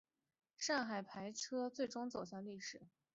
[0.57, 2.81] 上海牌轿车最终走向历史。